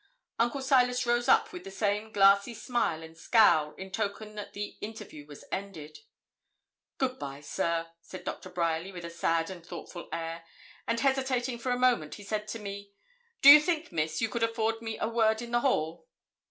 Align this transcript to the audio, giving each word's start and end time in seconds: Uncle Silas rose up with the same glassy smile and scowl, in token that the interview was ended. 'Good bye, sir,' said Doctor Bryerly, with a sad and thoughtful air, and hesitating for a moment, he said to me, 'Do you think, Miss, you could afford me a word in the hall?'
Uncle 0.39 0.63
Silas 0.63 1.05
rose 1.05 1.27
up 1.27 1.53
with 1.53 1.63
the 1.63 1.69
same 1.69 2.11
glassy 2.11 2.55
smile 2.55 3.03
and 3.03 3.15
scowl, 3.15 3.75
in 3.75 3.91
token 3.91 4.33
that 4.33 4.53
the 4.53 4.69
interview 4.81 5.27
was 5.27 5.45
ended. 5.51 5.99
'Good 6.97 7.19
bye, 7.19 7.41
sir,' 7.41 7.85
said 8.01 8.23
Doctor 8.23 8.49
Bryerly, 8.49 8.91
with 8.91 9.05
a 9.05 9.11
sad 9.11 9.51
and 9.51 9.63
thoughtful 9.63 10.09
air, 10.11 10.43
and 10.87 10.99
hesitating 10.99 11.59
for 11.59 11.71
a 11.71 11.77
moment, 11.77 12.15
he 12.15 12.23
said 12.23 12.47
to 12.47 12.57
me, 12.57 12.93
'Do 13.43 13.51
you 13.51 13.59
think, 13.61 13.91
Miss, 13.91 14.21
you 14.21 14.27
could 14.27 14.41
afford 14.41 14.81
me 14.81 14.97
a 14.97 15.07
word 15.07 15.39
in 15.39 15.51
the 15.51 15.59
hall?' 15.59 16.07